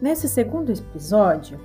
Nesse 0.00 0.28
segundo 0.28 0.70
episódio, 0.70 1.58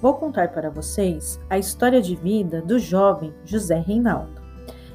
vou 0.00 0.14
contar 0.14 0.48
para 0.48 0.70
vocês 0.70 1.38
a 1.50 1.58
história 1.58 2.00
de 2.00 2.16
vida 2.16 2.62
do 2.62 2.78
jovem 2.78 3.34
José 3.44 3.78
Reinaldo. 3.78 4.40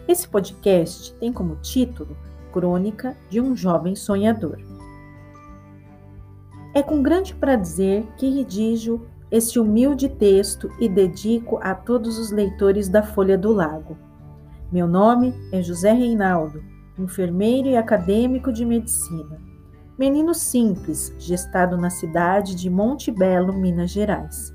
Esse 0.08 0.28
podcast 0.28 1.14
tem 1.20 1.32
como 1.32 1.58
título 1.58 2.18
Crônica 2.52 3.16
de 3.30 3.40
um 3.40 3.56
Jovem 3.56 3.96
Sonhador. 3.96 4.58
É 6.74 6.82
com 6.82 7.04
grande 7.04 7.36
prazer 7.36 8.04
que 8.18 8.28
redijo 8.32 9.06
este 9.30 9.60
humilde 9.60 10.10
texto 10.10 10.68
e 10.80 10.90
dedico 10.90 11.60
a 11.62 11.76
todos 11.76 12.18
os 12.18 12.32
leitores 12.32 12.90
da 12.90 13.04
Folha 13.04 13.38
do 13.38 13.52
Lago. 13.54 13.96
Meu 14.72 14.88
nome 14.88 15.36
é 15.52 15.62
José 15.62 15.94
Reinaldo, 15.94 16.64
enfermeiro 16.98 17.68
e 17.68 17.78
acadêmico 17.78 18.52
de 18.52 18.66
medicina. 18.66 19.51
Menino 19.98 20.34
simples, 20.34 21.14
gestado 21.20 21.78
na 21.78 21.90
cidade 21.90 22.56
de 22.56 22.70
Monte 22.70 23.12
Belo, 23.12 23.54
Minas 23.54 23.92
Gerais. 23.92 24.54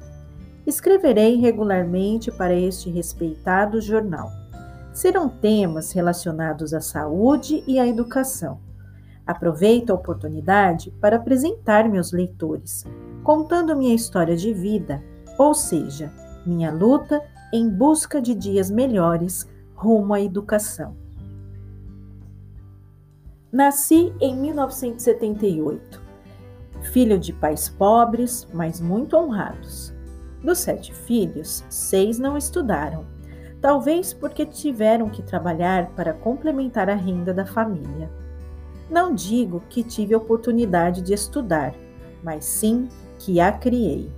Escreverei 0.67 1.37
regularmente 1.37 2.33
para 2.33 2.55
este 2.55 2.91
respeitado 2.91 3.81
jornal. 3.81 4.31
Serão 4.93 5.29
temas 5.29 5.93
relacionados 5.93 6.73
à 6.73 6.81
saúde 6.81 7.63
e 7.67 7.79
à 7.79 7.87
educação. 7.87 8.59
Aproveito 9.27 9.91
a 9.91 9.95
oportunidade 9.95 10.91
para 11.01 11.17
apresentar 11.17 11.89
meus 11.89 12.13
leitores, 12.13 12.85
contando 13.23 13.77
minha 13.77 13.95
história 13.95 14.37
de 14.37 14.53
vida, 14.55 15.03
ou 15.39 15.53
seja, 15.53 16.11
minha 16.47 16.73
luta 16.73 17.23
em 17.53 17.69
busca 17.69 18.23
de 18.23 18.35
dias 18.35 18.71
melhores 18.71 19.47
rumo 19.75 20.15
à 20.15 20.21
educação. 20.21 21.06
Nasci 23.53 24.13
em 24.21 24.37
1978, 24.37 26.03
filho 26.91 27.17
de 27.17 27.33
pais 27.33 27.69
pobres, 27.69 28.47
mas 28.53 28.81
muito 28.81 29.17
honrados. 29.17 29.95
Dos 30.43 30.59
sete 30.59 30.93
filhos, 30.93 31.65
seis 31.71 32.19
não 32.19 32.37
estudaram, 32.37 33.07
talvez 33.61 34.13
porque 34.13 34.45
tiveram 34.45 35.09
que 35.09 35.23
trabalhar 35.23 35.91
para 35.91 36.13
complementar 36.13 36.91
a 36.91 36.97
renda 36.97 37.33
da 37.33 37.47
família. 37.47 38.11
Não 38.91 39.15
digo 39.15 39.63
que 39.69 39.85
tive 39.85 40.17
oportunidade 40.17 41.01
de 41.01 41.15
estudar, 41.15 41.73
mas 42.25 42.45
sim 42.45 42.89
que 43.17 43.41
a 43.41 43.53
criei. 43.53 44.11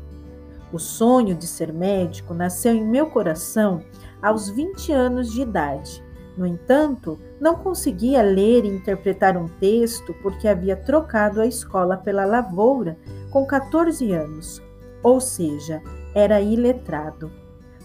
O 0.72 0.78
sonho 0.78 1.34
de 1.34 1.46
ser 1.46 1.70
médico 1.70 2.32
nasceu 2.32 2.74
em 2.74 2.84
meu 2.84 3.10
coração 3.10 3.82
aos 4.22 4.48
20 4.48 4.90
anos 4.90 5.30
de 5.30 5.42
idade 5.42 6.07
no 6.38 6.46
entanto, 6.46 7.18
não 7.40 7.56
conseguia 7.56 8.22
ler 8.22 8.64
e 8.64 8.68
interpretar 8.68 9.36
um 9.36 9.48
texto 9.48 10.14
porque 10.22 10.46
havia 10.46 10.76
trocado 10.76 11.40
a 11.40 11.46
escola 11.46 11.96
pela 11.96 12.24
lavoura 12.24 12.96
com 13.30 13.44
14 13.44 14.12
anos, 14.12 14.62
ou 15.02 15.20
seja, 15.20 15.82
era 16.14 16.40
iletrado. 16.40 17.30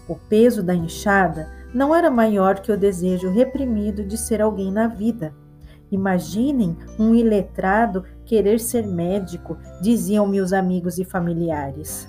O 0.08 0.14
peso 0.14 0.62
da 0.62 0.74
enxada 0.74 1.50
não 1.74 1.92
era 1.92 2.10
maior 2.10 2.60
que 2.60 2.70
o 2.70 2.78
desejo 2.78 3.28
reprimido 3.28 4.04
de 4.04 4.16
ser 4.16 4.40
alguém 4.40 4.70
na 4.70 4.86
vida. 4.86 5.34
Imaginem 5.90 6.76
um 6.98 7.12
iletrado 7.12 8.04
querer 8.24 8.60
ser 8.60 8.86
médico, 8.86 9.58
diziam 9.82 10.28
meus 10.28 10.52
amigos 10.52 10.98
e 10.98 11.04
familiares. 11.04 12.08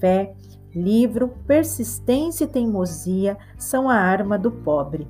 Fé, 0.00 0.34
livro, 0.74 1.28
persistência 1.46 2.44
e 2.44 2.48
teimosia 2.48 3.36
são 3.58 3.88
a 3.88 3.96
arma 3.96 4.38
do 4.38 4.50
pobre. 4.50 5.06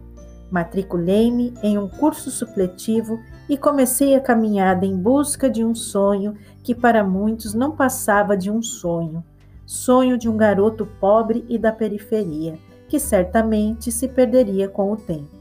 Matriculei-me 0.51 1.55
em 1.63 1.77
um 1.77 1.89
curso 1.89 2.31
supletivo 2.31 3.21
e 3.49 3.57
comecei 3.57 4.15
a 4.15 4.21
caminhada 4.21 4.87
em 4.87 4.97
busca 4.97 5.51
de 5.51 5.65
um 5.65 5.75
sonho 5.75 6.37
que 6.63 6.75
para 6.75 7.03
muitos 7.03 7.53
não 7.53 7.73
passava 7.73 8.37
de 8.37 8.51
um 8.51 8.63
sonho. 8.63 9.25
Sonho 9.65 10.17
de 10.17 10.29
um 10.29 10.37
garoto 10.37 10.87
pobre 11.01 11.45
e 11.49 11.59
da 11.59 11.73
periferia, 11.73 12.57
que 12.89 13.01
certamente 13.01 13.91
se 13.91 14.07
perderia 14.07 14.69
com 14.69 14.93
o 14.93 14.97
tempo. 14.97 15.35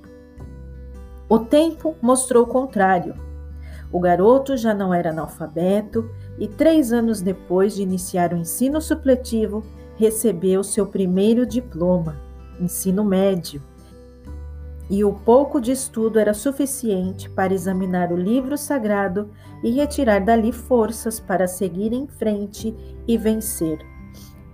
O 1.29 1.37
tempo 1.37 1.95
mostrou 2.01 2.43
o 2.43 2.47
contrário. 2.47 3.13
O 3.91 3.99
garoto 3.99 4.57
já 4.57 4.73
não 4.73 4.91
era 4.91 5.11
analfabeto 5.11 6.09
e, 6.39 6.47
três 6.47 6.91
anos 6.91 7.21
depois 7.21 7.75
de 7.75 7.83
iniciar 7.83 8.33
o 8.33 8.37
ensino 8.37 8.81
supletivo, 8.81 9.63
recebeu 9.95 10.63
seu 10.63 10.87
primeiro 10.87 11.45
diploma, 11.45 12.17
ensino 12.59 13.03
médio 13.03 13.61
e 14.89 15.03
o 15.03 15.13
pouco 15.13 15.59
de 15.59 15.71
estudo 15.71 16.19
era 16.19 16.33
suficiente 16.33 17.29
para 17.29 17.53
examinar 17.53 18.11
o 18.11 18.15
livro 18.15 18.57
sagrado 18.57 19.31
e 19.63 19.71
retirar 19.71 20.23
dali 20.23 20.51
forças 20.51 21.19
para 21.19 21.47
seguir 21.47 21.91
em 21.91 22.07
frente 22.07 22.75
e 23.07 23.17
vencer. 23.17 23.79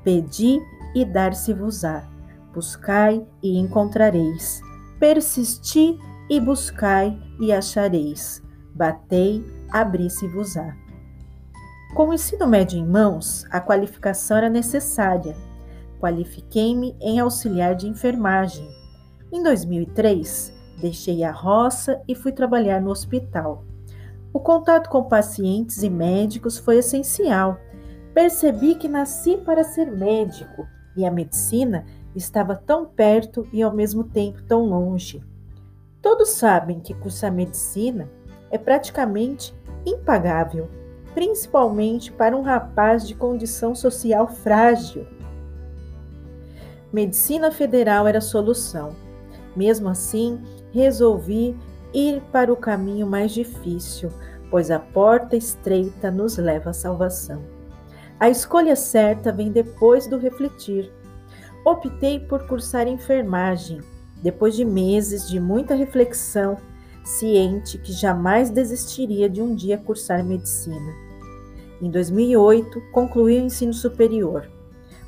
Pedi 0.03 0.59
e 0.95 1.03
dar-se-vos-á. 1.03 2.09
Buscai 2.53 3.25
e 3.43 3.57
encontrareis. 3.57 4.61
Persisti 4.99 5.97
e 6.29 6.39
buscai 6.39 7.17
e 7.39 7.51
achareis. 7.51 8.41
Batei, 8.73 9.43
abri-se-vos-á. 9.69 10.75
Com 11.93 12.07
o 12.07 12.13
ensino 12.13 12.47
médio 12.47 12.79
em 12.79 12.87
mãos, 12.87 13.45
a 13.51 13.59
qualificação 13.59 14.37
era 14.37 14.49
necessária. 14.49 15.35
Qualifiquei-me 15.99 16.95
em 17.01 17.19
auxiliar 17.19 17.75
de 17.75 17.87
enfermagem 17.87 18.80
em 19.31 19.41
2003, 19.41 20.53
deixei 20.77 21.23
a 21.23 21.31
roça 21.31 22.01
e 22.07 22.13
fui 22.13 22.31
trabalhar 22.31 22.81
no 22.81 22.89
hospital. 22.89 23.63
O 24.33 24.39
contato 24.39 24.89
com 24.89 25.03
pacientes 25.03 25.83
e 25.83 25.89
médicos 25.89 26.57
foi 26.57 26.77
essencial. 26.77 27.57
Percebi 28.13 28.75
que 28.75 28.87
nasci 28.87 29.37
para 29.37 29.63
ser 29.63 29.91
médico 29.91 30.67
e 30.95 31.05
a 31.05 31.11
medicina 31.11 31.85
estava 32.15 32.55
tão 32.55 32.85
perto 32.85 33.47
e 33.53 33.61
ao 33.61 33.73
mesmo 33.73 34.03
tempo 34.03 34.41
tão 34.43 34.65
longe. 34.65 35.23
Todos 36.01 36.29
sabem 36.29 36.79
que 36.79 36.93
cursar 36.93 37.31
medicina 37.31 38.09
é 38.49 38.57
praticamente 38.57 39.53
impagável, 39.85 40.69
principalmente 41.13 42.11
para 42.11 42.35
um 42.35 42.41
rapaz 42.41 43.07
de 43.07 43.15
condição 43.15 43.75
social 43.75 44.27
frágil. 44.27 45.05
Medicina 46.91 47.51
federal 47.51 48.07
era 48.07 48.17
a 48.17 48.21
solução. 48.21 48.95
Mesmo 49.55 49.89
assim, 49.89 50.39
resolvi 50.71 51.57
ir 51.93 52.21
para 52.31 52.51
o 52.51 52.57
caminho 52.57 53.05
mais 53.05 53.31
difícil, 53.31 54.09
pois 54.49 54.71
a 54.71 54.79
porta 54.79 55.35
estreita 55.35 56.09
nos 56.09 56.37
leva 56.37 56.69
à 56.69 56.73
salvação. 56.73 57.41
A 58.19 58.29
escolha 58.29 58.75
certa 58.75 59.31
vem 59.31 59.51
depois 59.51 60.07
do 60.07 60.17
refletir. 60.17 60.91
Optei 61.65 62.19
por 62.19 62.47
cursar 62.47 62.87
enfermagem, 62.87 63.81
depois 64.21 64.55
de 64.55 64.63
meses 64.63 65.27
de 65.27 65.39
muita 65.39 65.73
reflexão, 65.73 66.57
ciente 67.03 67.77
que 67.77 67.91
jamais 67.91 68.49
desistiria 68.49 69.27
de 69.27 69.41
um 69.41 69.55
dia 69.55 69.77
cursar 69.77 70.23
medicina. 70.23 70.93
Em 71.81 71.89
2008, 71.89 72.79
concluí 72.91 73.39
o 73.39 73.45
ensino 73.45 73.73
superior. 73.73 74.47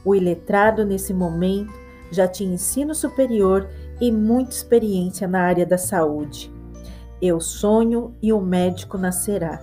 O 0.04 0.16
iletrado, 0.16 0.84
nesse 0.84 1.14
momento, 1.14 1.72
já 2.12 2.28
tinha 2.28 2.54
ensino 2.54 2.96
superior 2.96 3.70
e 4.04 4.12
muita 4.12 4.52
experiência 4.52 5.26
na 5.30 5.44
área 5.44 5.66
da 5.66 5.78
saúde. 5.78 6.52
Eu 7.22 7.40
sonho 7.40 8.14
e 8.22 8.34
o 8.34 8.42
médico 8.42 8.98
nascerá. 8.98 9.62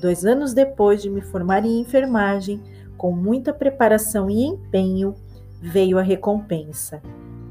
Dois 0.00 0.24
anos 0.24 0.52
depois 0.52 1.00
de 1.00 1.08
me 1.08 1.20
formar 1.20 1.64
em 1.64 1.80
enfermagem, 1.80 2.60
com 2.96 3.12
muita 3.12 3.52
preparação 3.54 4.28
e 4.28 4.44
empenho, 4.44 5.14
veio 5.62 5.96
a 5.96 6.02
recompensa. 6.02 7.00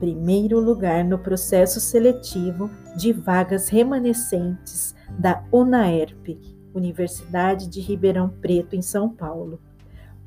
Primeiro 0.02 0.60
lugar 0.60 1.02
no 1.06 1.18
processo 1.18 1.80
seletivo 1.80 2.70
de 2.98 3.14
vagas 3.14 3.70
remanescentes 3.70 4.94
da 5.18 5.42
UNAERP, 5.50 6.42
Universidade 6.74 7.70
de 7.70 7.80
Ribeirão 7.80 8.28
Preto, 8.28 8.76
em 8.76 8.82
São 8.82 9.08
Paulo. 9.08 9.62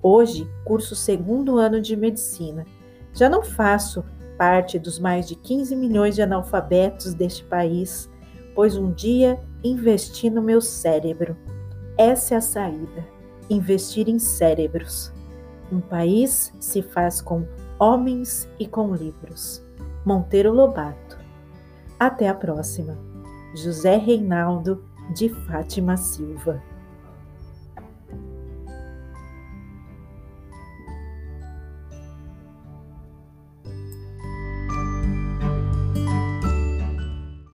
Hoje, 0.03 0.49
curso 0.65 0.97
segundo 0.97 1.59
ano 1.59 1.79
de 1.79 1.95
medicina. 1.95 2.65
Já 3.13 3.29
não 3.29 3.43
faço 3.43 4.03
parte 4.41 4.79
dos 4.79 4.99
mais 4.99 5.29
de 5.29 5.35
15 5.35 5.77
milhões 5.77 6.15
de 6.15 6.23
analfabetos 6.23 7.13
deste 7.13 7.45
país, 7.45 8.09
pois 8.55 8.75
um 8.75 8.91
dia 8.91 9.39
investi 9.63 10.31
no 10.31 10.41
meu 10.41 10.63
cérebro. 10.63 11.37
Essa 11.99 12.37
é 12.37 12.39
a 12.39 12.41
saída: 12.41 13.07
investir 13.51 14.09
em 14.09 14.19
cérebros. 14.19 15.13
Um 15.71 15.79
país 15.79 16.55
se 16.59 16.81
faz 16.81 17.21
com 17.21 17.47
homens 17.79 18.49
e 18.59 18.67
com 18.67 18.95
livros. 18.95 19.63
Monteiro 20.07 20.55
Lobato. 20.55 21.19
Até 21.99 22.27
a 22.27 22.35
próxima. 22.35 22.97
José 23.55 23.99
Reinaldo 23.99 24.83
de 25.15 25.29
Fátima 25.29 25.99
Silva. 25.99 26.63